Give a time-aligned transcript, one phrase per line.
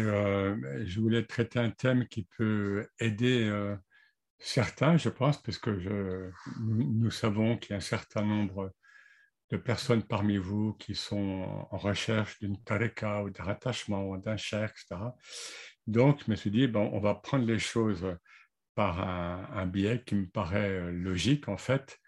[0.00, 3.76] Euh, je voulais traiter un thème qui peut aider euh,
[4.38, 8.72] certains, je pense, parce que nous, savons qu'il y a un certain nombre
[9.50, 14.36] de personnes parmi vous qui sont en recherche d'une tareka ou d'un rattachement ou d'un
[14.36, 15.10] cher, etc.
[15.86, 18.06] Donc, je me suis dit, bon, on va prendre les choses
[18.74, 21.98] par un, biais qui me paraît euh, logique, en fait.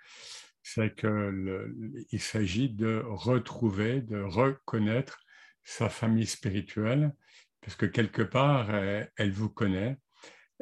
[0.63, 5.19] C'est qu'il s'agit de retrouver, de reconnaître
[5.65, 7.13] sa famille spirituelle
[7.61, 9.99] parce que quelque part, elle, vous connaît,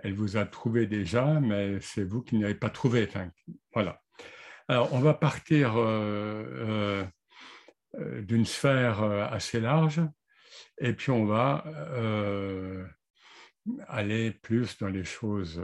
[0.02, 3.08] elle vous a trouvé déjà, mais c'est vous qui n'avez pas trouvé.
[3.72, 4.00] voilà.
[4.70, 7.02] Alors, on va partir euh,
[7.94, 10.02] euh, d'une sphère euh, assez large,
[10.76, 11.64] et puis on va
[13.86, 15.62] aller plus dans les choses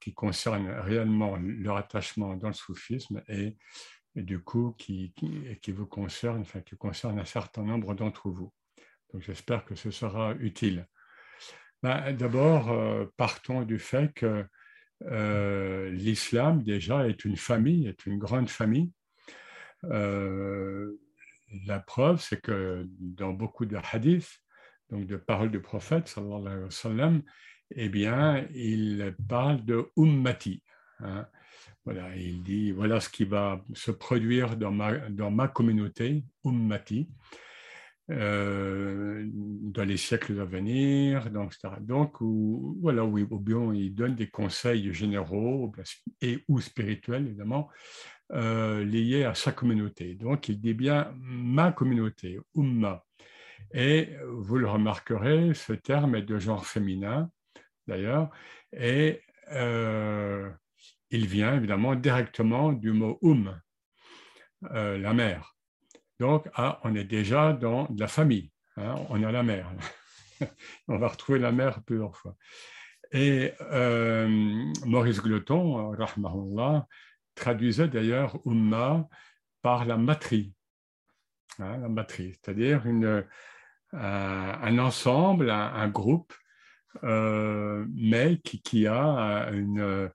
[0.00, 3.56] qui concernent réellement leur attachement dans le soufisme et,
[4.16, 5.12] du coup qui,
[5.68, 8.52] vous concerne, enfin qui concerne un certain nombre d'entre vous.
[9.12, 10.86] Donc j'espère que ce sera utile.
[11.82, 14.44] Ben, d'abord, euh, partons du fait que
[15.06, 18.92] euh, l'islam déjà est une famille, est une grande famille.
[19.84, 20.92] Euh,
[21.66, 24.42] la preuve, c'est que dans beaucoup de hadiths,
[24.90, 27.22] donc de paroles du prophète, sallallahu alayhi wa sallam,
[27.74, 30.62] eh bien, il parle de ummati.
[30.98, 31.26] Hein.
[31.84, 37.08] Voilà, il dit voilà ce qui va se produire dans ma, dans ma communauté, ummati.
[38.10, 41.76] Euh, dans les siècles à venir, donc, etc.
[41.80, 45.72] Donc, ou, voilà, oui, ou bien il donne des conseils généraux
[46.20, 47.68] et ou spirituels, évidemment,
[48.32, 50.16] euh, liés à sa communauté.
[50.16, 53.04] Donc, il dit bien ma communauté, umma.
[53.72, 57.30] Et vous le remarquerez, ce terme est de genre féminin,
[57.86, 58.30] d'ailleurs,
[58.72, 59.20] et
[59.52, 60.50] euh,
[61.10, 63.60] il vient évidemment directement du mot um,
[64.62, 65.54] la mère.
[66.20, 68.52] Donc, ah, on est déjà dans la famille.
[68.76, 69.72] Hein, on a la mère.
[70.88, 72.36] on va retrouver la mère plusieurs fois.
[73.10, 74.28] Et euh,
[74.84, 76.86] Maurice Gloton, rahmahullah,
[77.34, 79.08] traduisait d'ailleurs Umma
[79.62, 80.52] par la matrie.
[81.58, 83.22] Hein, la matrie, c'est-à-dire euh,
[83.92, 86.34] un ensemble, un, groupe,
[87.02, 90.10] euh, mais qui, a une,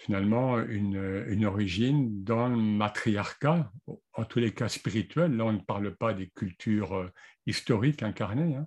[0.00, 3.70] finalement une, origine dans le matriarcat,
[4.14, 5.36] en tous les cas spirituel.
[5.36, 7.10] Là, on ne parle pas des cultures euh,
[7.46, 8.56] historiques incarnées.
[8.56, 8.66] Hein.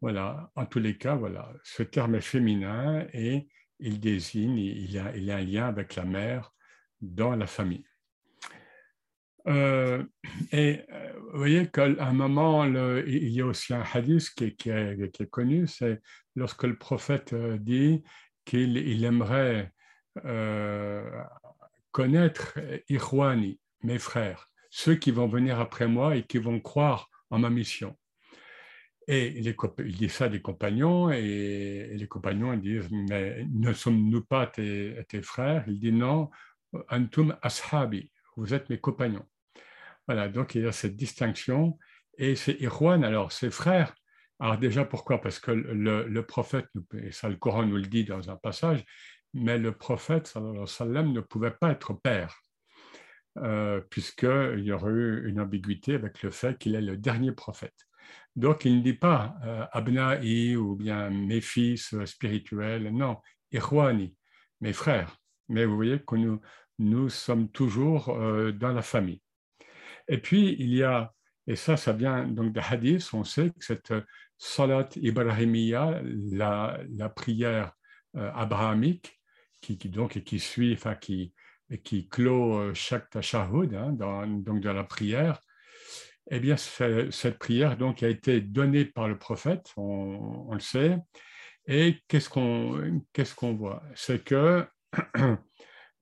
[0.00, 3.48] Voilà, en tous les cas, voilà, ce terme est féminin et
[3.80, 6.52] il désigne, il a, a un lien avec la mère
[7.00, 7.84] dans la famille.
[9.48, 10.04] Euh,
[10.52, 15.30] et euh, vous voyez qu'à un moment, il y a aussi un hadith qui, est,
[15.30, 16.00] connu, c'est
[16.36, 18.04] lorsque le prophète dit
[18.44, 19.72] qu'il il aimerait
[20.24, 21.22] euh,
[21.92, 22.58] connaître
[22.88, 27.50] Irwani, mes frères, ceux qui vont venir après moi et qui vont croire en ma
[27.50, 27.96] mission.
[29.06, 35.04] Et il dit ça des compagnons, et, les compagnons disent Mais ne sommes-nous pas tes,
[35.22, 35.64] frères?
[35.66, 36.30] Il dit Non,
[36.88, 39.26] Antum Ashabi, vous êtes mes compagnons.
[40.06, 41.78] Voilà, donc il y a cette distinction,
[42.16, 43.94] et c'est Irwan, alors ses frères.
[44.40, 45.20] Alors déjà, pourquoi?
[45.20, 48.84] Parce que le, le, prophète, et ça le Coran nous le dit dans un passage,
[49.34, 50.32] mais le prophète
[50.66, 52.40] sallam, ne pouvait pas être père,
[53.38, 57.74] euh, puisqu'il y aurait eu une ambiguïté avec le fait qu'il est le dernier prophète.
[58.36, 63.18] Donc il ne dit pas euh, Abna'i ou bien mes fils spirituels, non,
[63.50, 64.14] Irwani,
[64.60, 65.16] mes frères.
[65.48, 66.16] Mais vous voyez que
[66.78, 69.20] nous, sommes toujours euh, dans la famille.
[70.06, 71.12] Et puis il y a,
[71.46, 73.92] et ça, ça vient donc des hadiths, on sait que cette
[74.38, 77.72] salat ibrahimiya, la, la prière
[78.14, 79.20] abrahamique,
[79.64, 81.32] qui, donc, et qui suit, enfin, qui,
[81.82, 85.40] qui clôt euh, chaque tashahhud, hein, dans, donc dans la prière,
[86.30, 90.98] eh bien, cette prière donc, a été donnée par le prophète, on, le sait,
[91.66, 93.82] et qu'est-ce qu'on qu'est-ce qu'on voit?
[93.94, 94.66] C'est que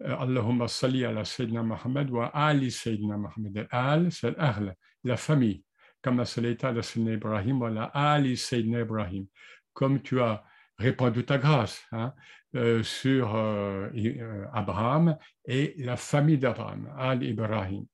[0.04, 3.68] Allahumma salli ala Sayyidina Muhammad wa ali Sayyidina Muhammad.
[3.70, 4.74] Al, c'est Ahl,
[5.04, 5.64] la famille.
[6.02, 9.26] Comme Sayyidina Ibrahim wa la ali Sayyidina Ibrahim.
[9.72, 10.42] Comme tu as
[10.82, 11.82] répandu ta grâce.
[11.92, 12.12] Hein,
[12.54, 17.86] euh, sur euh, euh, Abraham et la famille d'Abraham, Al-Ibrahim.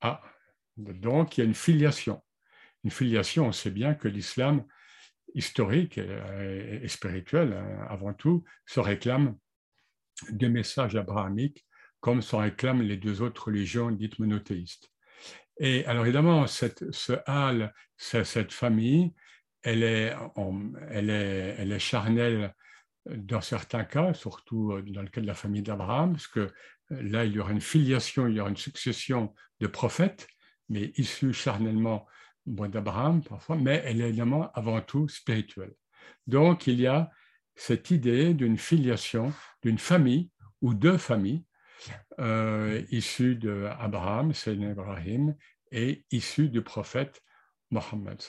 [0.00, 0.20] Ah,
[0.76, 2.20] donc il y a une filiation.
[2.82, 4.64] Une filiation, on sait bien que l'islam
[5.32, 7.56] historique et, spirituel,
[7.88, 9.36] avant tout, se réclame
[10.30, 11.64] des messages abrahamiques
[12.00, 14.90] comme s'en réclament les deux autres religions dites monothéistes.
[15.58, 19.14] Et alors évidemment, cette, ce Al, cette famille,
[19.64, 20.14] elle est,
[20.90, 22.54] elle est, elle est charnelle
[23.06, 26.50] dans certains cas, surtout euh, dans le cas de la famille d'Abraham, parce que euh,
[26.90, 30.28] là, il y aura une filiation, il y aura une succession de prophètes,
[30.68, 32.06] mais issus charnellement
[32.46, 35.74] d'Abraham parfois, mais elle est évidemment avant tout spirituelle.
[36.26, 37.10] Donc, il y a
[37.54, 39.32] cette idée d'une filiation,
[39.62, 40.30] d'une famille
[40.60, 41.44] ou deux familles
[42.18, 45.34] euh, issues d'Abraham, Sayyidina Ibrahim,
[45.70, 47.22] et issues du prophète
[47.70, 48.20] Mohammed.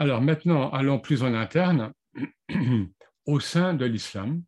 [0.00, 1.92] Alors maintenant, allons plus en interne.
[3.26, 4.42] Au sein de l'islam,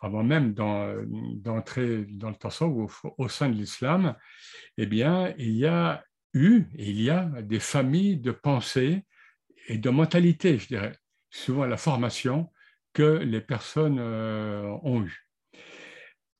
[0.00, 4.14] avant même d'entrer dans le tasawwuf, au sein de l'islam,
[4.76, 9.06] eh bien, il y a eu, il y a des familles de pensée
[9.66, 10.94] et de mentalité, je dirais,
[11.30, 12.52] souvent la formation
[12.92, 15.26] que les personnes euh, ont eue.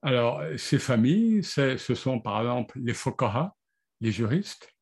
[0.02, 3.56] Alors, ces familles, ce sont par exemple les fokaha,
[4.02, 4.75] les juristes,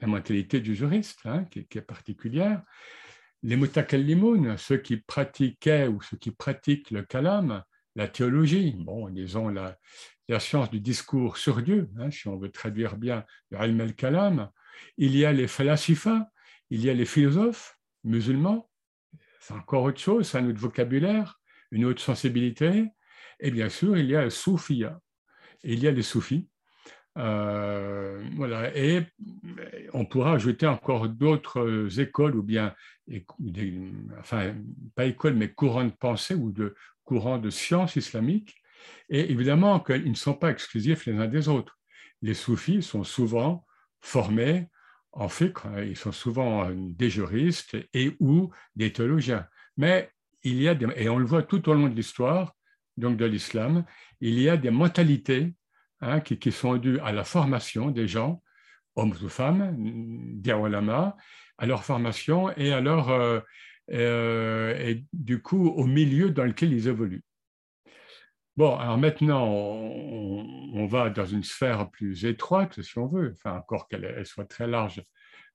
[0.00, 2.62] la mentalité du juriste hein, qui, est particulière,
[3.42, 7.62] les mutakallimoun, ceux qui pratiquaient ou ceux qui pratiquent le kalam,
[7.94, 9.78] la théologie, bon, disons la,
[10.38, 14.50] science du discours sur Dieu, hein, si on veut traduire bien le ilm al-kalam,
[14.96, 16.28] il y a les falasifa,
[16.70, 18.70] il y a les philosophes musulmans,
[19.40, 22.86] c'est encore autre chose, c'est un autre vocabulaire, une autre sensibilité,
[23.40, 25.00] et bien sûr, il y a le soufia,
[25.62, 26.48] il y a les soufis,
[27.18, 28.76] euh, voilà.
[28.76, 29.02] Et
[29.92, 32.74] on pourra ajouter encore d'autres écoles, ou bien,
[34.18, 34.54] enfin,
[34.94, 36.74] pas écoles, mais courants de pensée ou de
[37.04, 38.56] courants de sciences islamiques.
[39.08, 41.78] Et évidemment qu'ils ne sont pas exclusifs les uns des autres.
[42.22, 43.66] Les soufis sont souvent
[44.00, 44.68] formés
[45.12, 49.46] en fiqh, ils sont souvent des juristes et ou des théologiens.
[49.76, 50.10] Mais
[50.42, 52.54] il y a, et on le voit tout au long de l'histoire,
[52.96, 53.84] donc de l'islam,
[54.20, 55.54] il y a des mentalités
[56.00, 58.40] Hein, qui, sont dus à la formation des gens,
[58.94, 63.40] hommes ou femmes, des à leur formation et à leur, euh,
[63.90, 67.24] euh, du coup au milieu dans lequel ils évoluent.
[68.56, 73.88] Bon, alors maintenant, on, va dans une sphère plus étroite, si on veut, enfin, encore
[73.88, 75.02] qu'elle soit très large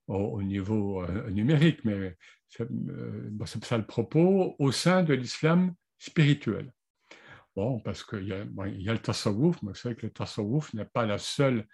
[0.08, 2.18] au, niveau euh, numérique, mais
[2.50, 6.74] c'est ça le propos, au sein de l'islam spirituel.
[7.56, 8.44] Bon, parce qu'il y, a,
[8.94, 11.68] le tasawwuf, mais vous savez que le tasawwuf n'est pas la seule,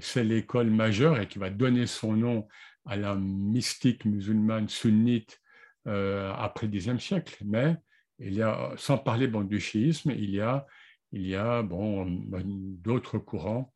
[0.00, 2.48] c'est l'école majeure et qui va donner son nom
[2.86, 5.40] à la mystique musulmane sunnite
[5.88, 7.36] euh, après le Xe siècle.
[7.44, 7.76] Mais
[8.20, 10.66] il y a, sans parler du chiisme, il y a,
[11.10, 13.72] il y a bon, d'autres courants.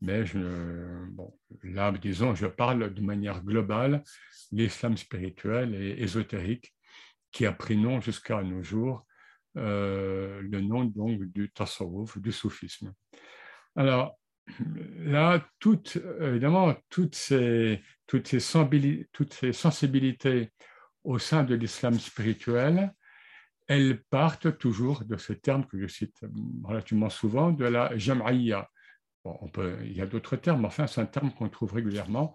[0.00, 0.24] Mais
[1.10, 4.02] bon, là, disons, je parle de manière globale
[4.52, 6.74] l'islam spirituel et ésotérique
[7.32, 9.06] qui a pris nom jusqu'à nos jours
[9.56, 12.92] le nom donc du tasawwuf, du soufisme.
[13.74, 14.18] Alors
[14.98, 15.44] là,
[16.20, 17.82] évidemment, toutes ces,
[19.52, 20.52] sensibilités
[21.04, 22.92] au sein de l'islam spirituel,
[23.66, 26.20] elles partent toujours de ce terme que je cite
[26.62, 27.96] relativement souvent, de la
[29.48, 32.32] peut, il y a d'autres termes, mais enfin, c'est un terme qu'on trouve régulièrement,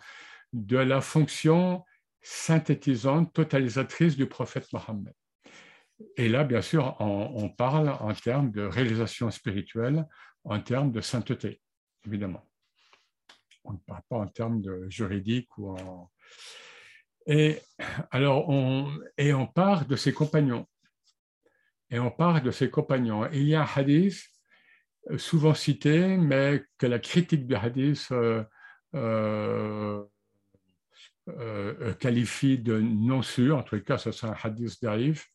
[0.52, 1.86] de la fonction
[2.22, 5.14] synthétisante, totalisatrice du prophète Mohammed.
[6.18, 10.06] Et là, bien sûr, on, parle en termes de réalisation spirituelle,
[10.44, 11.62] en termes de sainteté,
[12.06, 12.48] évidemment.
[13.64, 16.12] On ne parle pas en termes de juridique ou en...
[17.28, 17.60] Et
[18.10, 20.68] alors, on, et on part de ses compagnons.
[21.90, 23.28] Et on part de ses compagnons.
[23.32, 24.24] il y a un hadith
[25.10, 28.44] euh, souvent cité, mais que la critique du hadith euh,
[28.94, 30.04] euh,
[32.00, 33.58] qualifie de non sûr.
[33.58, 35.31] En tout cas, c'est un hadith d'arif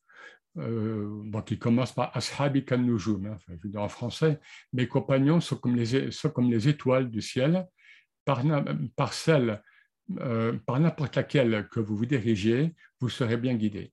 [0.58, 3.38] euh, qui commence par Ashabi kan hein,
[3.76, 4.40] en français,
[4.72, 7.66] mes compagnons sont comme les, sont comme les étoiles du ciel,
[8.24, 8.42] par,
[8.96, 9.62] par celle,
[10.18, 13.92] euh, par n'importe laquelle que vous vous dirigez, vous serez bien guidé.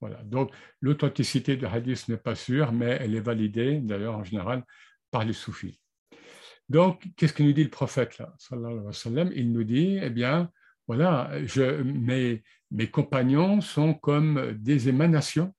[0.00, 0.22] Voilà.
[0.24, 0.50] Donc,
[0.80, 4.64] l'authenticité du hadith n'est pas sûre, mais elle est validée, d'ailleurs, en général,
[5.10, 5.80] par les soufis.
[6.68, 8.34] Donc, qu'est-ce que nous dit le prophète là,
[9.34, 10.50] Il nous dit, eh bien,
[10.86, 15.54] voilà, je, mes, mes compagnons sont comme des émanations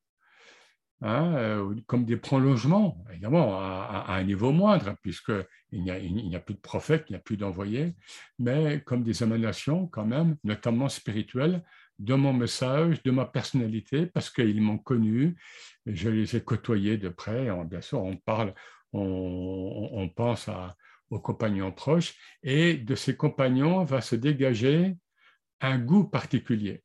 [1.06, 6.62] Hein, euh, comme des prolongements, évidemment, à, un niveau moindre, puisqu'il n'y a plus de
[6.62, 7.94] prophètes, il n'y a plus d'envoyés,
[8.40, 11.62] mais comme des émanations quand même, notamment spirituelles,
[12.00, 15.36] de mon message, de ma personnalité, parce qu'ils m'ont connu,
[15.86, 18.54] je les ai côtoyés de près, bien sûr, on parle,
[18.94, 20.50] on, pense
[21.10, 24.96] aux compagnons proches, et de ces compagnons va se dégager
[25.60, 26.82] un goût particulier.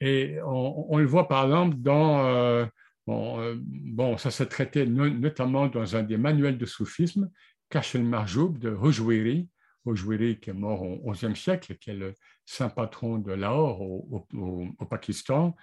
[0.00, 2.26] Et on, le voit par exemple dans...
[2.26, 2.66] Euh,
[3.08, 7.30] euh, bon, ça s'est traité notamment dans un des manuels de soufisme,
[7.68, 9.48] Kachel Marjoub de Rojouiri,
[9.84, 12.14] Rojouiri qui est mort au XIe siècle, qui est le
[12.46, 15.54] saint patron de Lahore au, Pakistan.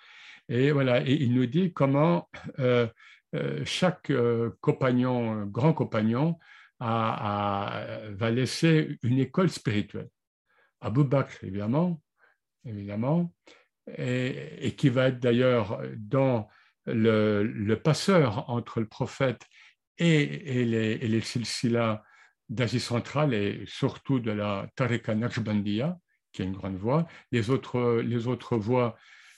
[0.49, 2.29] Et voilà, et il nous dit comment
[2.59, 2.87] euh,
[3.35, 4.11] euh, chaque
[4.59, 6.37] compagnon, grand compagnon,
[6.79, 10.09] va laisser une école spirituelle.
[10.81, 12.01] Abu Bakr, évidemment,
[12.65, 13.31] évidemment,
[13.97, 16.49] et, qui va être d'ailleurs dans
[16.85, 19.45] le, passeur entre le prophète
[19.97, 21.21] et, les, et les
[22.49, 25.97] d'Asie centrale et surtout de la Tariqa Naqshbandiya,
[26.33, 27.07] qui est une grande voie.
[27.31, 28.97] Les autres, les autres voies,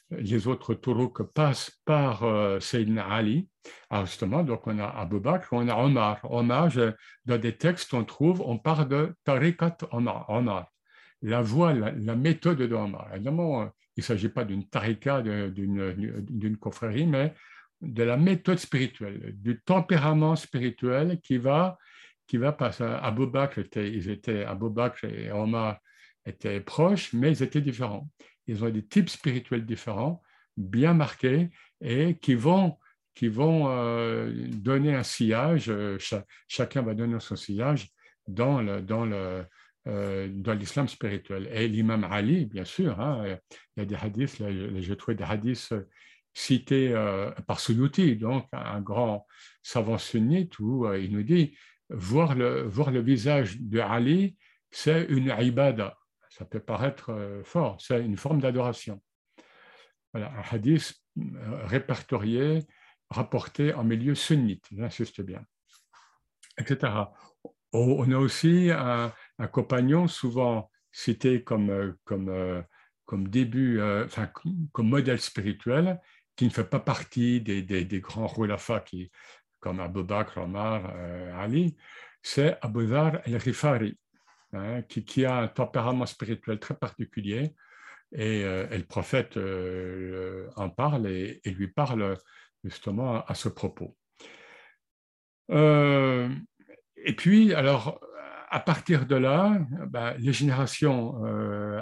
[0.09, 3.47] les autres que passent par euh, Sayyidina Ali.
[3.89, 6.19] Ah, justement, donc on a Abu Bakr, on a Omar.
[6.23, 6.69] Omar,
[7.25, 10.29] dans des textes, on trouve, on parle de Tariqat Omar.
[10.29, 10.67] Omar.
[11.21, 13.07] La voie, la, méthode de Omar.
[13.13, 17.33] Évidemment, il ne s'agit pas d'une tariqa, d'une confrérie, mais
[17.81, 21.77] de la méthode spirituelle, du tempérament spirituel qui va,
[22.27, 22.85] qui va passer.
[23.57, 25.79] Était, ils étaient, Abu Bakr et Omar
[26.25, 28.09] étaient proches, mais ils étaient différents.
[28.47, 30.21] Ils ont des types spirituels différents,
[30.57, 31.50] bien marqués,
[31.81, 32.77] et qui vont,
[33.13, 35.97] qui vont euh, donner un sillage, euh,
[36.47, 37.89] chacun va donner son sillage
[38.27, 39.45] dans le, dans le,
[39.85, 41.49] dans l'islam spirituel.
[41.51, 43.37] Et l'imam Ali, bien sûr, hein,
[43.75, 44.41] il y a des hadiths,
[44.79, 45.73] j'ai trouvé des hadiths
[46.33, 46.93] cités
[47.47, 49.27] par Suyuti, donc un grand
[49.61, 51.55] savant sunnite, où il nous dit
[51.89, 54.37] voir le, voir le visage de Ali,
[54.71, 55.97] c'est une ibada,
[56.29, 59.01] ça peut paraître euh, fort, c'est une forme d'adoration.
[60.13, 62.59] Voilà, un hadith euh, répertorié,
[63.09, 65.45] rapporté en milieu sunnite, j'insiste bien,
[66.57, 66.91] etc.
[67.71, 69.11] On a aussi un,
[69.51, 72.63] compagnon souvent cité comme, euh, comme,
[73.05, 74.29] comme début, enfin,
[74.71, 75.99] comme modèle spirituel,
[76.35, 79.11] qui ne fait pas partie des, des, grands roulafas qui,
[79.59, 80.93] comme Abu Bakr, Omar,
[81.37, 81.75] Ali,
[82.21, 83.97] c'est Abu Dhar al-Rifari,
[84.53, 87.55] Hein, qui, a un tempérament spirituel très particulier.
[88.11, 92.15] Et, euh, le prophète euh, en parle et, lui parle
[92.63, 93.97] justement à, ce propos.
[95.49, 96.29] Euh,
[96.97, 97.99] et puis, alors,
[98.53, 101.24] à partir de là, ben, les générations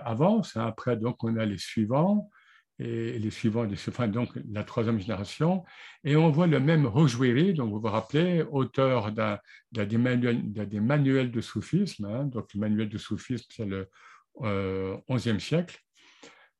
[0.05, 0.55] avancent.
[0.55, 0.65] Hein.
[0.65, 2.29] après, donc, on a les suivants
[2.81, 5.63] et les suivants, enfin, donc la troisième génération,
[6.03, 9.37] et on voit le même Rojouiri, donc vous vous rappelez, auteur d'un
[9.71, 12.25] des, manuels, de soufisme, hein.
[12.25, 13.87] donc le manuel de soufisme, c'est le
[14.41, 15.77] euh, XIe siècle,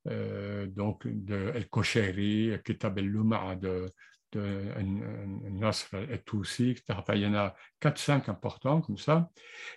[0.08, 3.90] euh, donc de El Kosheri, Kitab el-Luma de,
[4.32, 4.74] de
[5.50, 6.76] Nasr et Toussi,
[7.14, 9.30] il y en a 4-5 importants comme ça,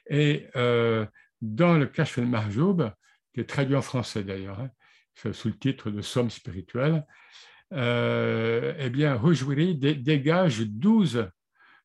[0.08, 1.06] et euh,
[1.40, 2.90] dans le Kashf el-Mahjoub,
[3.32, 4.70] qui est traduit en français d'ailleurs, hein,
[5.32, 7.04] sous le titre de Somme spirituelle,
[7.72, 11.28] euh, eh bien, Rojouiri dégage 12,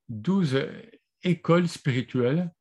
[0.10, 0.68] 12
[1.24, 2.52] écoles spirituelles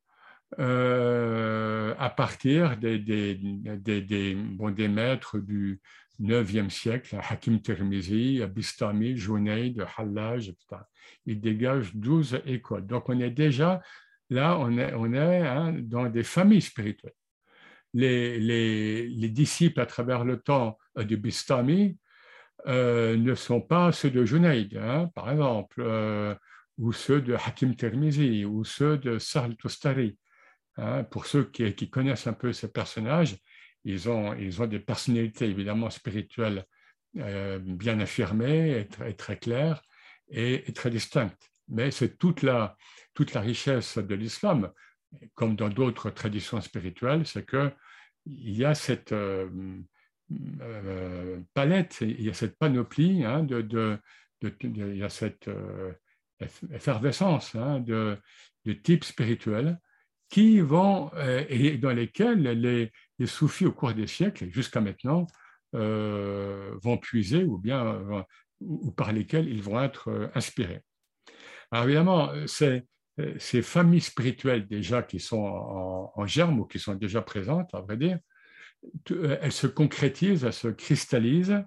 [0.57, 5.79] euh, à partir des, des, des, bon, des, maîtres du
[6.19, 10.81] 9e siècle, Hakim Tirmizi, Bistami, Junaid, Hallaj, etc.
[11.25, 12.85] Il dégage 12 écoles.
[12.85, 13.81] Donc, on est déjà
[14.29, 17.13] là, on est, hein, dans des familles spirituelles
[17.93, 21.97] les, disciples à travers le temps euh, du Bistami
[22.67, 26.35] euh, ne sont pas ceux de Junaid, hein, par exemple, euh,
[26.77, 30.17] ou ceux de Hakim Termizi, ou ceux de Sahl Tostari.
[30.77, 31.03] Hein.
[31.03, 33.35] pour ceux qui, connaissent un peu ces personnages,
[33.83, 36.65] ils ont, ils ont des personnalités évidemment spirituelles
[37.13, 39.81] bien affirmées et, très claires
[40.29, 41.49] et, très distinctes.
[41.67, 42.77] Mais c'est toute la,
[43.13, 44.71] toute la richesse de l'islam
[45.35, 47.71] comme dans d'autres traditions spirituelles, c'est qu'il
[48.25, 49.49] y a cette euh,
[50.61, 55.93] euh, palette, il y a cette panoplie, hein, il y a cette euh,
[56.71, 58.17] effervescence hein, de,
[58.83, 59.79] types spirituels
[60.29, 61.09] qui vont,
[61.49, 65.27] et dans lesquels les, les soufis au cours des siècles, jusqu'à maintenant,
[65.73, 68.25] vont puiser ou bien
[68.59, 70.81] ou par lesquels ils vont être inspirés.
[71.71, 72.31] Alors évidemment,
[73.19, 75.37] euh, ces familles spirituelles déjà qui sont
[76.15, 78.19] en, germe ou qui sont déjà présentes, à vrai dire,
[79.11, 81.63] euh, elles se concrétisent, elles se cristallisent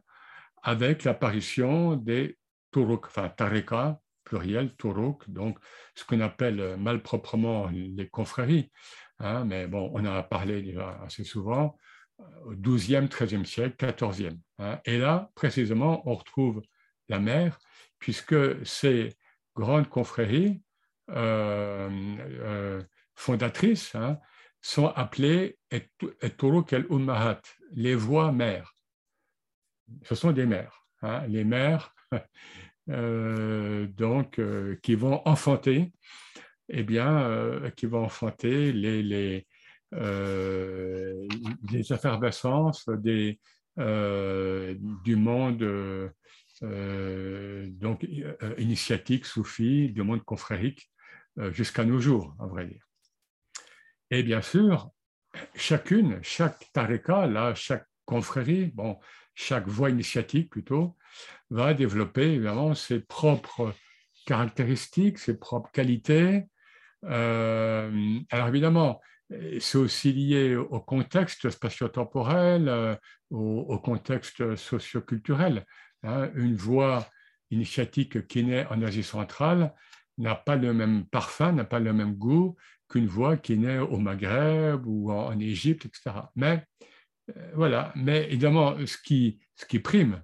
[0.63, 2.39] avec l'apparition des
[2.73, 5.59] turuk, enfin tareka, pluriel, turuk, donc
[5.95, 8.71] ce qu'on appelle euh, malproprement les confréries.
[9.23, 11.77] Hein, mais bon, on en a parlé déjà assez souvent,
[12.45, 14.37] au XIIe, XIIIe siècle, XIVe.
[14.59, 16.61] Hein, et là, précisément, on retrouve
[17.09, 17.59] la mer,
[17.99, 19.17] puisque ces
[19.55, 20.61] grandes confréries
[21.11, 21.89] euh,
[22.21, 22.83] euh,
[23.15, 24.19] fondatrices hein,
[24.61, 25.59] sont appelées
[27.73, 28.75] les voix mères.
[30.05, 30.87] Ce sont des mères,
[31.29, 31.95] les mères
[32.89, 34.41] euh, donc,
[34.83, 35.93] qui vont enfanter,
[36.73, 39.47] eh bien, qui vont enfanter les, les
[41.93, 43.39] effervescences des,
[43.77, 46.11] du monde
[46.61, 48.07] donc,
[48.59, 50.91] initiatique, soufi, du monde confrérique,
[51.39, 52.87] euh, jusqu'à nos jours, à vrai dire.
[54.11, 54.91] Et bien sûr,
[55.55, 58.99] chacune, chaque tareka, là, chaque confrérie, bon,
[59.35, 60.95] chaque voie initiatique plutôt,
[61.49, 63.75] va développer évidemment ses propres
[64.27, 66.45] caractéristiques, ses propres qualités.
[67.05, 69.01] Euh, alors évidemment,
[69.61, 72.97] c'est aussi lié au contexte spatio-temporel, euh,
[73.31, 75.65] au, contexte socio-culturel.
[76.03, 76.31] Hein.
[76.35, 77.07] Une voie
[77.51, 79.75] initiatique qui naît en Asie centrale
[80.19, 82.57] n'a pas le même parfum, n'a pas le même goût
[82.89, 86.11] qu'une voie qui naît au Maghreb ou en, Égypte, etc.
[86.37, 86.65] Mais
[87.37, 90.23] euh, voilà, mais évidemment, ce qui prime,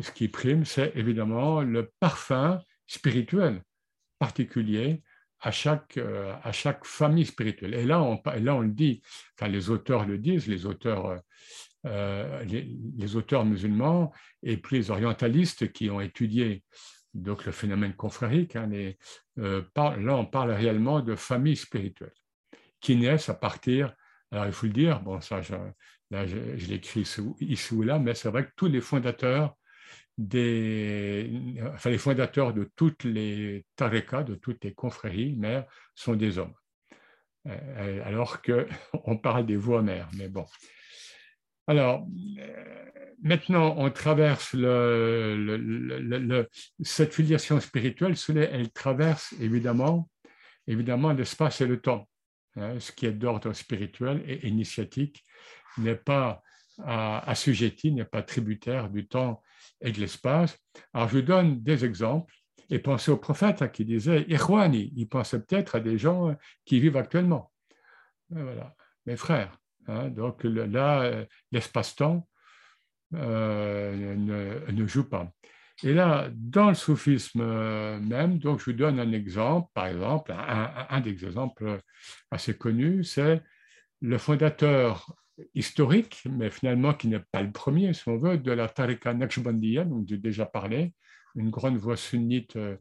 [0.00, 3.62] ce qui prime, c'est évidemment le parfum spirituel
[4.18, 5.02] particulier
[5.40, 7.74] à chaque, euh, à chaque famille spirituelle.
[7.74, 9.02] Et là, on, là, on le dit,
[9.34, 11.20] enfin, les auteurs le disent, les auteurs,
[11.86, 16.62] euh, les, auteurs musulmans et puis les orientalistes qui ont étudié
[17.14, 18.56] donc, le phénomène confrérique.
[18.56, 18.70] Hein,
[19.38, 22.12] euh, là, on parle réellement de famille spirituelle
[22.80, 23.94] qui naissent à partir,
[24.30, 25.54] alors il faut le dire, bon, ça, je,
[26.10, 27.06] je, l'écris
[27.40, 29.54] ici ou là, mais c'est vrai que tous les fondateurs
[30.20, 36.54] les fondateurs de toutes les tarekas, de toutes les confréries mères, sont des hommes.
[37.46, 40.44] Euh, alors qu'on parle des voix mères, mais bon.
[41.66, 42.06] Alors,
[42.38, 42.90] euh,
[43.22, 44.56] maintenant, on traverse
[46.82, 48.14] cette filiation spirituelle,
[48.52, 50.10] elle traverse évidemment,
[50.66, 52.08] évidemment l'espace et le temps.
[52.56, 55.24] Hein, ce qui est d'ordre spirituel et initiatique
[55.78, 56.42] n'est pas
[56.86, 59.42] assujetti, n'est pas tributaire du temps
[59.80, 60.58] et de l'espace.
[60.92, 62.34] Alors, je donne des exemples
[62.70, 64.92] et pensez au prophète hein, qui disait Irwani.
[64.96, 66.34] Il pensait peut-être à des gens
[66.64, 67.52] qui vivent actuellement.
[68.30, 68.74] Voilà,
[69.06, 69.56] mes frères.
[69.88, 70.08] Hein.
[70.08, 72.28] donc là, l'espace-temps
[73.14, 74.14] euh,
[74.70, 75.32] ne, joue pas.
[75.82, 77.42] Et là, dans le soufisme
[77.98, 81.80] même, donc je vous donne un exemple, par exemple, un des exemples
[82.30, 83.42] assez connus, c'est
[84.00, 85.12] le fondateur
[85.54, 89.84] historique, mais finalement qui n'est pas le premier, si on veut, de la Tariqa Naqshbandiya,
[89.84, 90.92] dont j'ai déjà parlé,
[91.36, 92.76] une grande voix sunnite euh,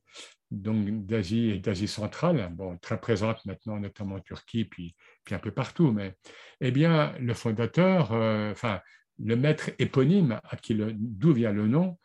[0.51, 5.51] d'Asie et d'Asie centrale, bon, très présente maintenant, notamment en Turquie, puis, puis un peu
[5.51, 5.91] partout.
[5.91, 6.15] Mais
[6.61, 8.79] eh bien, le fondateur, euh, enfin,
[9.19, 11.99] le maître éponyme à qui d'où vient le nom,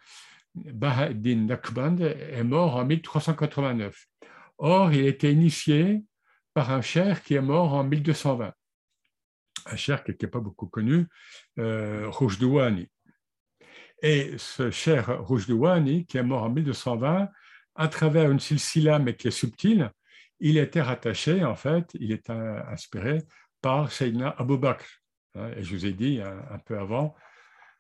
[0.54, 4.06] Baha'u'ddin Naqshband, est mort en 1389.
[4.58, 6.04] Or, il était initié
[6.52, 8.52] par un cher qui est mort en 1220 un
[9.76, 11.06] cher qui n'est pas beaucoup connu,
[11.58, 12.10] euh.
[14.02, 17.28] Et ce cher Rojdouani, qui est mort en 1220,
[17.76, 19.90] à travers une silsila, mais qui est subtile,
[20.40, 23.22] il était rattaché, en fait, il est inspiré
[23.62, 24.84] par Sayyidina Abu Bakr.
[25.36, 27.14] Hein, et je vous ai dit un, peu avant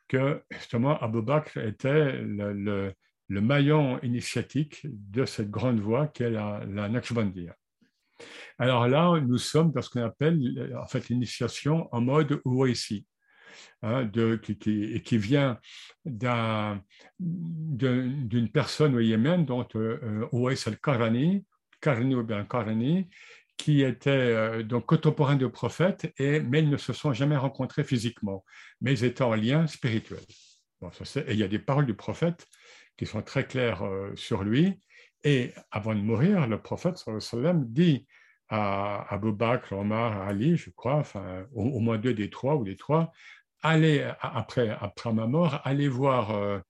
[0.08, 2.94] que justement Abu Bakr était le,
[3.28, 7.54] maillon initiatique de cette grande voie qu'est la, la Naqshbandiyya.
[8.58, 13.06] Alors là, nous sommes dans ce qu'on appelle en fait l'initiation en mode Uwaisi,
[13.82, 14.08] hein,
[14.44, 15.58] qui, vient
[16.04, 16.80] d'une
[18.52, 20.26] personne au Yémen, dont euh,
[20.66, 21.44] al-Karani,
[21.80, 23.08] Karani ou bien Karani,
[23.56, 27.84] qui était euh, donc contemporain de prophètes, et, mais ils ne se sont jamais rencontrés
[27.84, 28.44] physiquement,
[28.80, 30.20] mais ils étaient en lien spirituel.
[30.82, 32.46] et il y a des paroles du prophète
[32.96, 34.80] qui sont très claires euh, sur lui.
[35.24, 37.02] Et avant de mourir, le prophète
[37.56, 38.06] dit
[38.48, 42.76] à Abu Bakr, Omar, Ali, je crois, enfin, au, moins deux des trois ou des
[42.76, 43.10] trois,
[43.62, 46.60] allez, après, après ma mort, allez voir euh,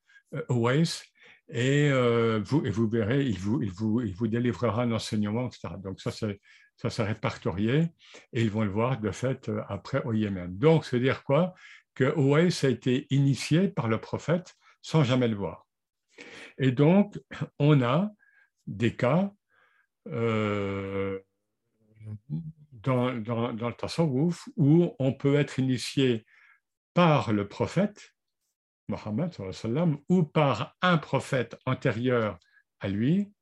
[1.49, 5.75] et, euh, vous, et vous verrez, il vous, il vous, il vous délivrera etc.
[5.83, 6.41] Donc ça, c'est
[6.77, 7.89] ça s'est répertorié
[8.33, 10.57] et ils vont le voir de fait euh, après au Yémen.
[10.59, 11.55] Donc, c'est dire quoi?
[11.95, 15.67] Que Owais a été initié par le prophète sans jamais le voir.
[16.59, 17.19] Et donc,
[17.59, 18.11] on a
[18.67, 19.33] des cas
[20.09, 21.21] euh,
[22.73, 26.27] dans, le Tasawwuf où on peut être initié
[26.93, 28.15] par le prophète,
[28.89, 29.35] Mohammed,
[30.09, 32.39] ou par un prophète antérieur
[32.81, 33.33] à lui,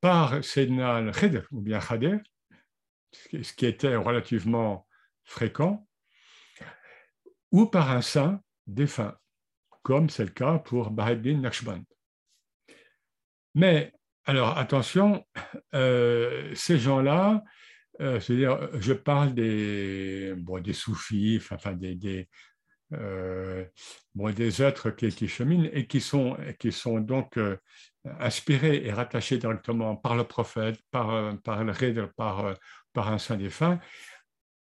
[0.00, 2.20] par Sayyidina al-Khidr ou bien Khadir,
[3.12, 4.86] ce qui était relativement
[5.24, 5.86] fréquent,
[7.52, 9.16] ou par un saint défunt,
[9.82, 11.84] comme c'est le cas pour Baha'u'ddin Naqshband.
[13.54, 13.92] Mais,
[14.26, 15.24] alors attention,
[15.74, 17.44] euh, ces gens-là,
[18.00, 22.28] euh, c'est-à-dire, je parle des, bon, des soufis, enfin des, des,
[22.92, 23.64] euh,
[24.14, 27.38] bon, des êtres qui, cheminent et qui sont, qui sont donc
[28.18, 32.54] inspirés et rattachés directement par le prophète, par, par le par,
[32.92, 33.78] par un saint défunt.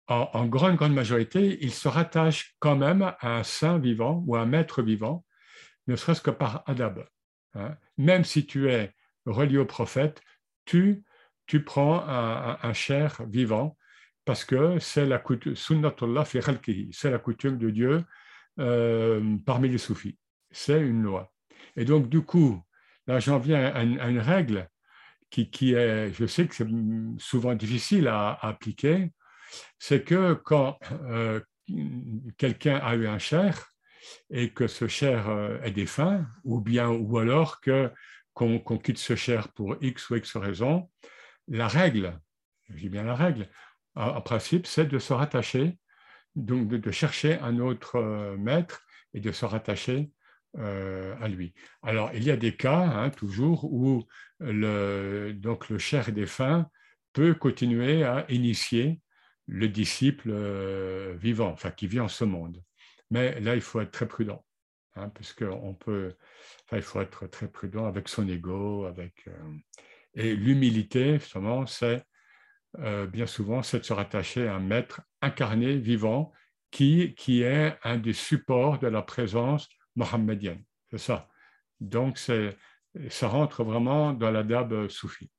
[0.07, 4.35] En, en, grande, grande majorité, ils se rattachent quand même à un saint vivant ou
[4.35, 5.23] à un maître vivant,
[5.87, 7.05] ne serait-ce que par adab.
[7.53, 7.77] Hein.
[7.97, 8.93] Même si tu es
[9.25, 10.21] relié au prophète,
[10.65, 11.03] tu
[11.51, 13.77] tu prends un, chair vivant
[14.23, 15.53] parce que c'est la coutume,
[17.57, 18.05] de Dieu
[18.55, 20.17] parmi les soufis.
[20.51, 21.33] C'est une loi.
[21.75, 22.63] Et donc, du coup,
[23.05, 24.69] là, j'en viens à une, règle
[25.29, 26.67] qui, qui, est, je sais que c'est
[27.17, 29.11] souvent difficile à, appliquer,
[29.77, 30.79] c'est que quand
[32.37, 33.67] quelqu'un a eu un cher
[34.29, 35.29] et que ce cher
[35.63, 37.91] est défunt, ou bien, ou alors que
[38.41, 40.89] qu'on quitte ce cher pour X ou X raison,
[41.47, 42.19] la règle,
[42.69, 43.47] dis bien la règle,
[43.95, 45.77] en, principe, c'est de se rattacher,
[46.35, 50.11] donc de, chercher un autre euh, maître et de se rattacher
[50.57, 51.53] euh, à lui.
[51.81, 54.07] Alors, il y a des cas, hein, toujours, où
[54.39, 56.69] le, donc le cher défunt
[57.13, 59.01] peut continuer à initier
[59.47, 62.63] le disciple euh, vivant, enfin qui vit en ce monde.
[63.09, 64.45] Mais là, il faut être très prudent,
[64.95, 66.15] hein, puisqu'on peut,
[66.65, 69.27] enfin, il faut être très prudent avec son ego, avec
[70.13, 72.03] et l'humilité, justement, c'est
[72.79, 76.31] euh, bien souvent, c'est de se rattacher à un maître incarné, vivant,
[76.69, 80.63] qui, qui est un des supports de la présence mohammedienne.
[80.89, 81.27] C'est ça.
[81.79, 85.29] Donc, ça rentre vraiment dans la dab soufi.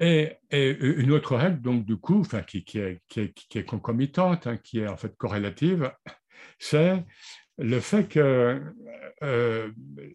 [0.00, 4.46] Et, et, une autre règle, donc du coup, enfin, qui, qui, est, qui, est, concomitante,
[4.46, 5.92] hein, qui est en fait corrélative,
[6.58, 7.04] c'est
[7.58, 8.62] le fait que
[9.22, 9.70] euh,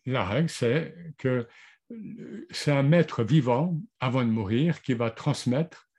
[0.05, 1.47] la règle, c'est que
[2.51, 5.89] c'est un maître vivant avant de mourir qui va transmettre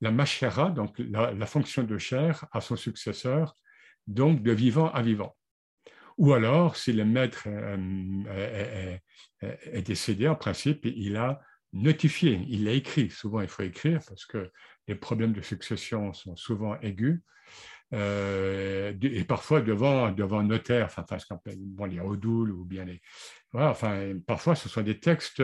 [0.00, 3.54] la machera, donc la, fonction de chair, à son successeur,
[4.06, 5.36] donc de vivant à vivant.
[6.18, 8.98] Ou alors, si le maître euh,
[9.40, 11.40] est, décédé, en principe, il a
[11.72, 13.10] notifié, il l'a écrit.
[13.10, 14.50] Souvent, il faut écrire parce que
[14.88, 17.22] les problèmes de succession sont souvent aigus.
[17.94, 22.84] Euh, et parfois devant, devant notaire, enfin, enfin ce qu'on appelle les redoules ou bien
[22.84, 23.00] les,
[23.52, 25.42] enfin, parfois, ce sont des textes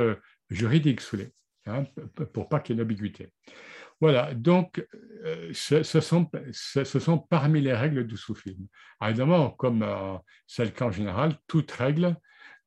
[0.51, 1.33] juridiques sous les,
[1.67, 1.85] hein,
[2.33, 3.33] pour pas qu'il y ait d'ambiguïté.
[4.03, 4.85] Voilà, donc
[5.25, 8.67] euh, ce, sont, ce, sont, parmi les règles du soufisme.
[9.01, 10.17] évidemment, comme euh,
[10.49, 12.17] c'est le cas en général, toute règle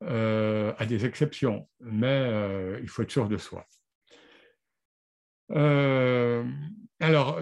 [0.02, 3.66] euh, a des exceptions, mais il faut être sûr de soi.
[7.00, 7.40] Alors,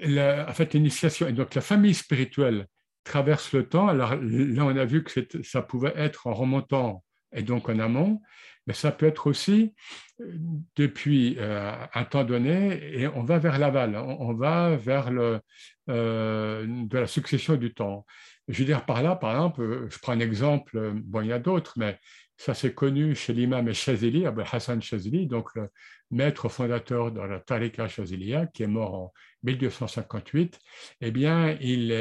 [0.00, 2.66] la, en fait, l'initiation, donc la famille spirituelle
[3.06, 3.88] traverse le temps.
[3.88, 7.02] Alors là, on a vu que ça pouvait être en remontant
[7.34, 8.20] et donc en amont,
[8.66, 9.74] mais ça peut être aussi
[10.20, 10.32] euh,
[10.76, 15.40] depuis euh, un temps donné et on va vers l'aval, on, va vers le,
[15.88, 18.04] euh, de la succession du temps.
[18.48, 21.38] Je veux dire par là, par exemple, je prends un exemple, bon, il y a
[21.38, 21.98] d'autres, mais
[22.36, 25.70] ça c'est connu chez l'imam Shazili, Hassan Shazili, donc le
[26.10, 29.12] maître fondateur de la Tariqa Shaziliya, qui est mort en
[29.44, 30.58] 1258,
[31.00, 31.92] eh bien, il,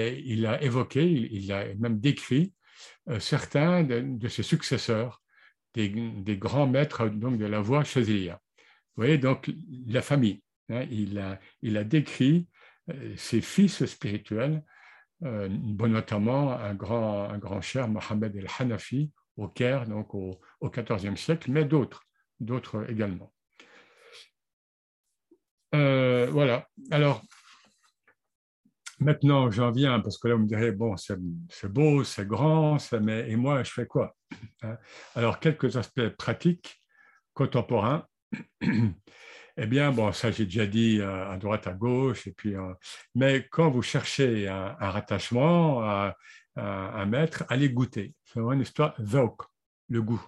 [0.45, 2.53] a évoqué, il a même décrit
[3.09, 5.21] euh, certains de, ses successeurs,
[5.73, 5.89] des,
[6.37, 8.39] grands maîtres donc, de la voie Chaziliya.
[8.95, 9.51] Vous voyez, donc
[9.87, 10.41] la famille.
[10.69, 12.47] Hein, il, a, il a décrit
[12.89, 14.63] euh, ses fils spirituels,
[15.23, 21.15] euh, notamment un grand, un grand cher, Mohamed el-Hanafi, au Caire, donc au, au XIVe
[21.15, 22.03] siècle, mais d'autres,
[22.39, 23.31] d'autres également.
[25.71, 26.67] voilà.
[26.91, 27.21] Alors,
[28.99, 31.17] Maintenant, j'en viens, parce que là, vous me direz, bon, c'est
[31.67, 34.15] beau, c'est grand, mais, et moi, je fais quoi
[34.61, 34.77] hein?
[35.15, 36.81] Alors, quelques aspects pratiques,
[37.33, 38.05] contemporains.
[38.61, 42.73] eh bien, bon, ça, j'ai déjà dit euh, à droite, à gauche, et puis, euh,
[43.15, 46.15] mais quand vous cherchez un, rattachement à,
[46.55, 48.13] un maître, allez goûter.
[48.23, 48.95] C'est vraiment une histoire,
[49.89, 50.25] le goût.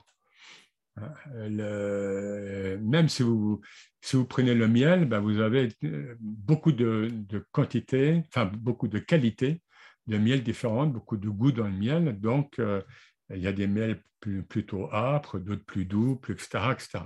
[0.98, 1.14] Hein,
[1.50, 3.62] le, même si vous,
[4.02, 8.88] si vous prenez le miel, ben vous avez euh, beaucoup de, de quantité, enfin beaucoup
[8.88, 9.62] de qualité
[10.08, 12.20] de miel différentes, beaucoup de goût dans le miel.
[12.20, 12.82] Donc, euh,
[13.30, 14.02] il y a des miels
[14.50, 17.00] plutôt âpres, d'autres plus doux, plus, etc., etc.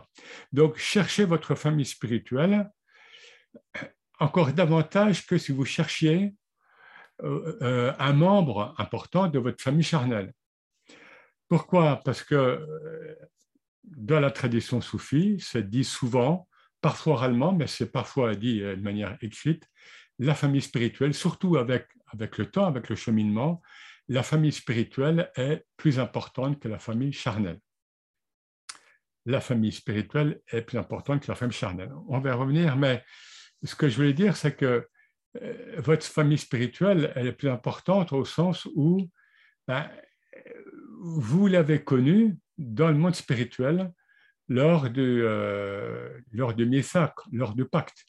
[0.53, 2.69] Donc, cherchez votre famille spirituelle
[4.19, 6.29] encore davantage que si vous cherchiez euh,
[7.23, 10.33] un membre important de votre famille charnelle.
[11.47, 11.99] Pourquoi?
[12.03, 12.65] Parce que
[13.83, 16.47] dans la tradition soufie, c'est dit souvent
[16.81, 19.67] parfois oralement, mais c'est parfois dit euh, de manière écrite,
[20.19, 23.61] la famille spirituelle, surtout avec, avec le temps, avec le cheminement,
[24.07, 27.59] la famille spirituelle est plus importante que la famille charnelle.
[29.25, 31.91] La famille spirituelle est plus importante que la famille charnelle.
[32.07, 33.03] On va revenir, mais
[33.63, 34.81] ce que je voulais dire, c'est que euh,
[35.77, 39.09] votre famille spirituelle, elle est plus importante au sens où
[39.67, 39.89] ben,
[40.99, 43.91] vous l'avez connue dans le monde spirituel
[44.47, 48.05] lors de, euh, lors Misak, lors du pacte.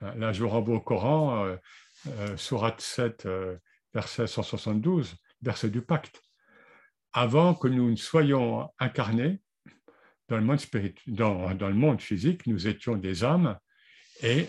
[0.00, 1.56] Là, je vous renvoie au Coran, euh,
[2.06, 3.58] euh Surat 7, euh,
[3.92, 6.22] verset 172, verset du pacte.
[7.12, 9.42] Avant que nous ne soyons incarnés
[10.28, 10.60] dans le monde,
[11.08, 13.58] dans, dans le monde physique, nous étions des âmes
[14.22, 14.48] et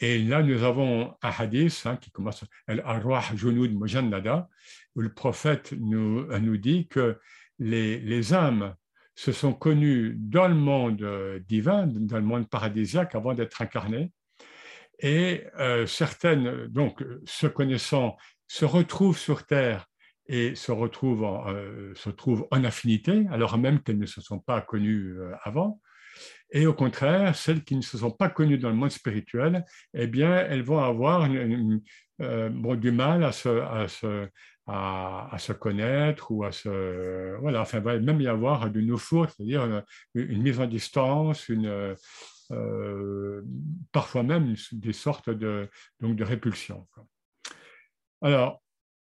[0.00, 4.48] Et là, nous avons un hadith hein, qui commence Al-Arwah Junud Mujannada,
[4.94, 7.18] où le prophète nous, nous dit que
[7.58, 8.74] les, les, âmes
[9.14, 14.12] se sont connues dans le monde euh, divin, dans le monde paradisiaque, avant d'être incarnées.
[14.98, 19.86] Et euh, certaines, donc, se connaissant, se retrouvent sur Terre
[20.26, 24.40] et se retrouvent en, euh, se trouvent en affinité, alors même qu'elles ne se sont
[24.40, 25.80] pas connues avant.
[26.50, 30.06] Et au contraire, celles qui ne se sont pas connues dans le monde spirituel, eh
[30.06, 37.36] bien, elles vont avoir euh, du mal à se, connaître ou à se...
[37.40, 39.82] Voilà, enfin, il va même y avoir du no-four, c'est-à-dire
[40.14, 41.96] une, mise en distance, une,
[42.52, 43.42] euh,
[43.90, 45.68] parfois même des sortes de,
[46.00, 46.86] donc de répulsion.
[48.22, 48.62] Alors,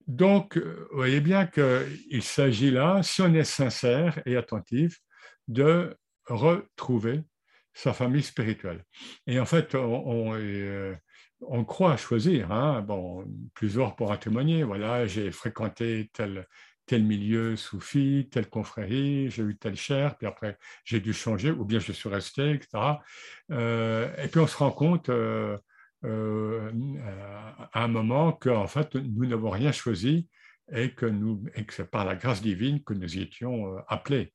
[0.06, 5.00] donc, vous voyez bien qu'il s'agit là, si on est sincère et attentif,
[5.48, 5.96] de
[6.32, 7.22] retrouver
[7.74, 8.84] sa famille spirituelle.
[9.28, 10.96] Et en fait, on, euh,
[11.68, 12.52] croit choisir.
[12.52, 12.82] Hein.
[12.82, 14.64] Bon, plusieurs pourront témoigner.
[14.64, 16.48] Voilà, j'ai fréquenté tel,
[16.86, 21.64] tel milieu soufi, telle confrérie, j'ai eu telle chair, puis après j'ai dû changer, ou
[21.66, 23.02] bien je suis resté, etc.
[23.52, 25.58] Euh, et puis on se rend compte euh,
[26.04, 30.28] à un moment qu'en fait, nous n'avons rien choisi
[30.74, 34.34] et que, nous, c'est par la grâce divine que nous étions appelés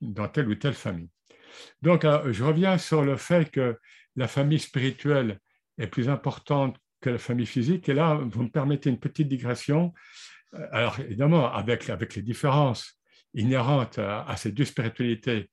[0.00, 1.10] dans telle ou telle famille.
[1.82, 3.78] Donc, euh, je reviens sur le fait que
[4.16, 5.38] la famille spirituelle
[5.78, 7.88] est plus importante que la famille physique.
[7.88, 9.92] Et là, vous me permettez une petite digression.
[10.54, 13.00] Euh, alors, évidemment, avec, avec les différences
[13.34, 15.50] inhérentes à, ces deux spiritualités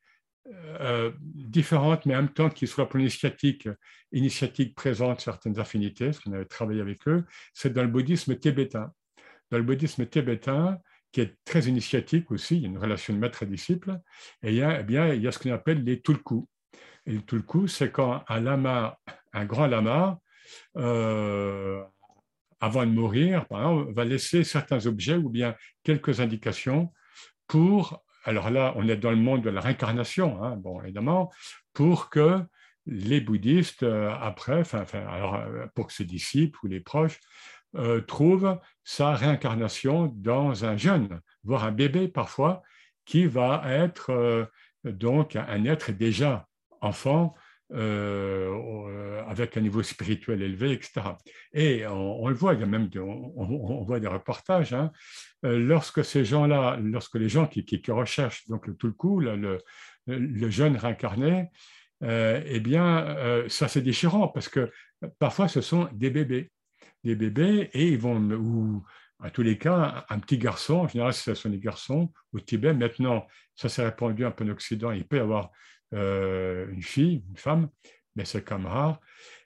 [0.79, 3.69] euh, différentes, mais en même temps qui soient pour l'initiatique,
[4.11, 8.91] initiatique présente certaines affinités, parce qu'on avait travaillé avec eux, c'est dans le bouddhisme tibétain.
[9.51, 10.79] Dans le bouddhisme tibétain,
[11.17, 13.99] qui est très initiatique aussi, il y a une relation de maître et disciple,
[14.43, 16.45] et il y a, eh bien, il y a ce qu'on appelle les tulku.
[17.07, 18.99] Et le tulku, c'est quand un lama,
[19.33, 20.19] un grand lama,
[20.77, 21.81] euh,
[22.59, 26.93] avant de mourir, va laisser certains objets ou bien quelques indications
[27.47, 31.31] pour, alors là, on est dans le monde de la réincarnation, hein, bon, évidemment,
[31.73, 32.43] pour que
[32.85, 37.19] les bouddhistes, euh, après, enfin, alors, euh, pour que ses disciples ou les proches
[37.75, 42.63] euh, trouve sa réincarnation dans un jeune, voire un bébé parfois,
[43.05, 44.45] qui va être euh,
[44.85, 46.47] donc un être déjà
[46.79, 47.35] enfant,
[47.73, 51.01] euh, avec un niveau spirituel élevé, etc.
[51.53, 54.91] Et on, le voit, il y a même on, voit des reportages, hein.
[55.43, 59.59] lorsque ces gens-là, lorsque les gens qui, recherchent donc tout le coup, le,
[60.05, 61.49] le, jeune réincarné,
[62.01, 64.71] eh bien, ça c'est déchirant parce que
[65.19, 66.51] parfois ce sont des bébés
[67.07, 68.83] des bébés et ils vont, ou
[69.19, 72.73] à tous les cas, un petit garçon, en général, ce sont des garçons au Tibet.
[72.73, 75.49] Maintenant, ça s'est répandu un peu en Occident, il peut y avoir
[75.93, 77.69] euh, une fille, une femme,
[78.15, 78.99] mais c'est comme rare.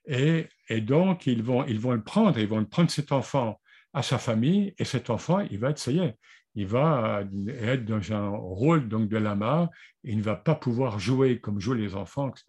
[0.06, 3.62] Et, et, donc, ils vont, ils vont le prendre, ils vont le prendre cet enfant
[3.94, 6.18] à sa famille, et cet enfant, il va être, ça y est,
[6.56, 9.70] il va être dans un rôle donc, de lama,
[10.04, 12.44] il ne va pas pouvoir jouer comme jouent les enfants, etc.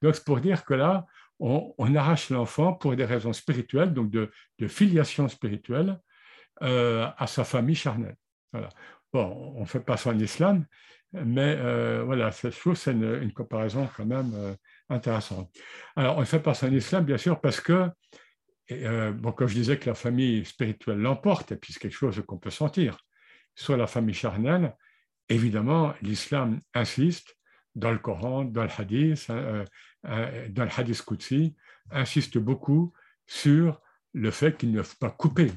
[0.00, 1.04] Donc, c'est pour dire que là,
[1.40, 4.30] on, arrache l'enfant pour des raisons spirituelles, donc de,
[4.66, 5.98] filiation spirituelle,
[6.62, 8.16] euh, à sa famille charnelle.
[9.12, 10.66] Bon, on ne fait pas ça en islam,
[11.12, 14.54] mais euh, voilà, je trouve c'est une, comparaison quand même euh,
[14.88, 15.50] intéressante.
[15.96, 17.88] Alors, on ne fait pas ça en islam, bien sûr, parce que,
[18.68, 22.38] bon, comme je disais que la famille spirituelle l'emporte, et puis c'est quelque chose qu'on
[22.38, 22.98] peut sentir,
[23.54, 24.74] sur la famille charnelle,
[25.28, 27.38] évidemment, l'islam insiste
[27.74, 29.64] dans le Coran, dans le hadith, hein, euh, euh,
[30.04, 31.56] dans le hadith Qudsi,
[31.90, 32.92] insiste beaucoup
[33.26, 33.80] sur
[34.14, 35.52] le fait qu'il ne faut pas couper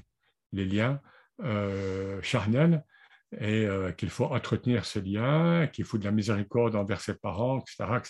[0.51, 0.99] les liens
[1.41, 2.83] euh, charnels
[3.39, 3.65] et
[3.97, 8.01] qu'il faut entretenir ces liens, qu'il faut de la miséricorde envers ses parents, etc.,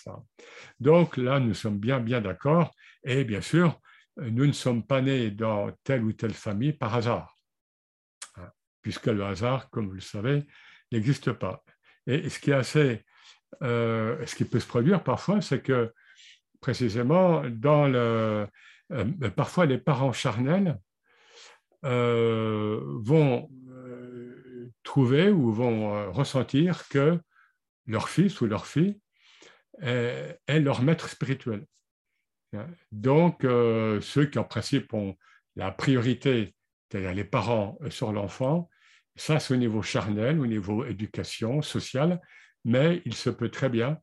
[0.79, 2.73] Donc là, nous sommes bien, bien d'accord.
[3.03, 3.79] Et bien sûr,
[4.17, 7.35] nous ne sommes pas nés dans telle ou telle famille par hasard,
[8.37, 8.49] hein,
[8.81, 10.43] puisque le hasard, comme vous le savez,
[10.91, 11.63] n'existe pas.
[12.07, 13.05] Et ce qui est assez
[13.63, 15.93] euh, ce qui peut se produire parfois, c'est que
[16.61, 18.47] précisément, euh,
[19.35, 20.79] parfois les parents charnels
[21.83, 23.49] euh, vont
[24.83, 27.19] trouver ou vont ressentir que
[27.87, 28.99] leur fils ou leur fille
[29.81, 31.65] est, leur maître spirituel.
[32.91, 35.15] Donc, ceux qui en principe ont
[35.55, 36.55] la priorité,
[36.89, 38.69] c'est-à-dire les parents sur l'enfant,
[39.15, 42.21] ça c'est au niveau charnel, au niveau éducation sociale,
[42.65, 43.99] mais il se peut très bien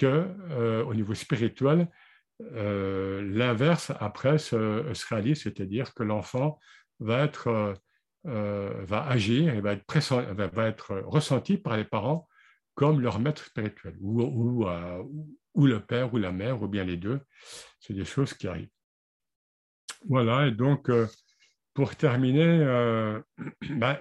[0.00, 1.88] que euh, au niveau spirituel,
[2.54, 6.58] euh, l'inverse après se, se réalise, c'est-à-dire que l'enfant
[7.00, 7.74] va être
[8.26, 12.26] euh, va agir et va être, ressenti par les parents
[12.74, 14.22] comme leur maître spirituel, ou,
[15.54, 17.20] ou, le père ou la mère, ou bien les deux.
[17.78, 18.70] C'est des choses qui arrivent.
[20.08, 20.90] Voilà, et donc,
[21.74, 23.20] pour terminer,
[23.70, 23.98] ben,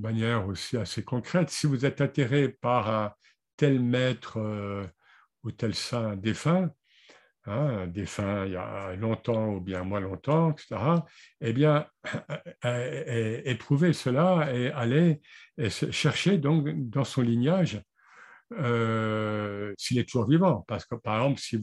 [0.00, 3.14] manière aussi assez concrète, si vous êtes attiré par
[3.56, 4.38] tel maître
[5.42, 6.70] ou tel saint défunt,
[7.46, 10.76] hein, défunt il y a longtemps ou bien moins longtemps, etc.,
[11.40, 11.86] eh bien,
[13.44, 15.20] éprouvez cela et allez
[15.68, 17.82] chercher donc dans son lignage
[18.58, 20.64] euh, s'il est toujours vivant.
[20.68, 21.56] Parce que, par exemple, si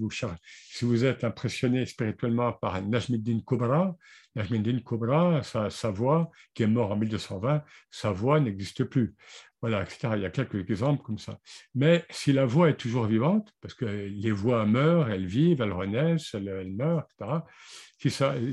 [0.84, 3.95] vous, êtes impressionné spirituellement par Najmuddin Kubra,
[4.36, 9.15] Najmuddin Kubra, sa, voix, qui est mort en 1220, sa voix n'existe plus.
[9.62, 10.13] Voilà, etc.
[10.15, 11.39] Il y a quelques exemples comme ça.
[11.75, 15.71] Mais si la voix est toujours vivante, parce que les voix meurent, elles vivent, elles
[15.71, 17.41] renaissent, elles, meurent, etc.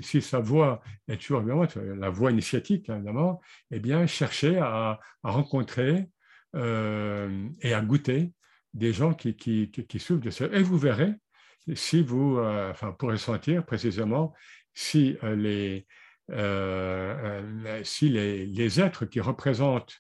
[0.02, 6.10] Si sa, voix est toujours vivante, la voix initiatique, évidemment, eh bien, cherchez à rencontrer
[6.56, 8.32] euh, et à goûter
[8.72, 10.46] des gens qui, qui, qui, souffrent de ça.
[10.46, 11.12] Et vous verrez,
[11.74, 14.32] si vous euh, enfin, pourrez sentir précisément
[14.72, 15.86] si, euh, les,
[17.84, 19.98] si les, les, êtres qui représentent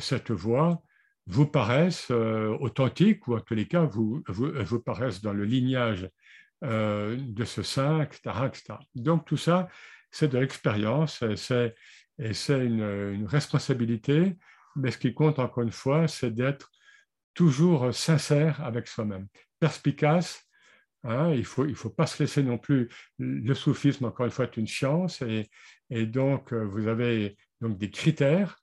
[0.00, 0.82] cette voix
[1.26, 6.08] vous paraissent authentiques ou en tous les cas vous, vous, vous paraissent dans le lignage
[6.62, 8.74] de ce saint, etc., etc.
[8.94, 9.68] Donc tout ça,
[10.10, 14.36] c'est de l'expérience et c'est une, une responsabilité
[14.76, 16.70] mais ce qui compte encore une fois, c'est d'être
[17.34, 19.28] toujours sincère avec soi-même,
[19.60, 20.44] perspicace.
[21.04, 22.88] Hein, il ne faut, il faut pas se laisser non plus.
[23.18, 25.48] Le soufisme, encore une fois, est une science et,
[25.90, 28.58] et donc euh, vous avez donc des critères.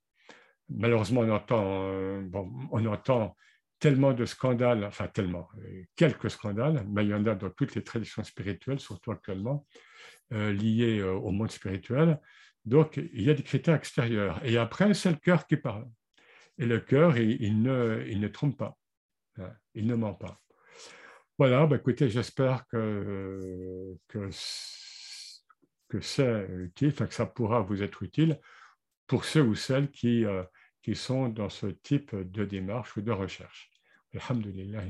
[0.70, 3.38] Malheureusement, on entend, euh, bon, on entend
[3.80, 7.76] tellement de scandales, enfin tellement, euh, quelques scandales, mais il y en a dans toutes
[7.76, 9.66] les traditions spirituelles, surtout actuellement,
[10.32, 12.20] liées au monde spirituel.
[12.66, 14.44] Donc, il y a des critères extérieurs.
[14.44, 15.88] Et après, c'est le cœur qui parle.
[16.58, 18.78] Et le cœur, il, ne, il ne trompe pas.
[19.38, 20.42] Hein, il ne ment pas.
[21.38, 24.30] Voilà, bah, écoutez, j'espère que, que,
[25.90, 28.40] que c'est utile, que ça pourra vous être utile
[29.06, 30.44] pour ceux ou celles qui, euh,
[30.82, 33.70] qui sont dans ce type de démarche ou de recherche.
[34.14, 34.82] Alhamdulillah.